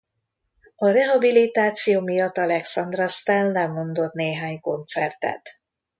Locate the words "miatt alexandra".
2.01-3.07